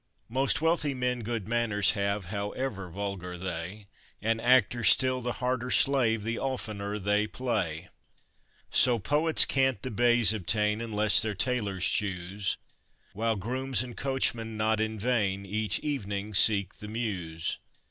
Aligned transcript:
Most 0.31 0.61
wealthy 0.63 0.95
men 0.95 1.21
good 1.21 1.47
manors 1.47 1.91
have, 1.91 2.25
however 2.33 2.89
vulgar 2.89 3.37
they; 3.37 3.85
And 4.19 4.41
actors 4.41 4.89
still 4.89 5.21
the 5.21 5.33
harder 5.33 5.69
slave 5.69 6.23
the 6.23 6.39
oftener 6.39 6.97
they 6.97 7.27
play. 7.27 7.87
So 8.71 8.97
poets 8.97 9.45
can't 9.45 9.79
the 9.83 9.91
baize 9.91 10.33
obtain, 10.33 10.81
unless 10.81 11.19
their 11.21 11.35
tailors 11.35 11.85
choose; 11.87 12.57
While 13.13 13.35
grooms 13.35 13.83
and 13.83 13.95
coachmen 13.95 14.57
not 14.57 14.81
in 14.81 14.97
vain 14.97 15.45
each 15.45 15.77
evening 15.81 16.33
seek 16.33 16.77
the 16.79 16.87
Mews. 16.87 17.59